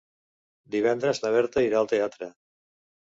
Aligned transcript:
Divendres 0.75 1.21
na 1.25 1.33
Berta 1.35 1.65
irà 1.67 1.81
al 1.83 1.91
teatre. 1.95 2.31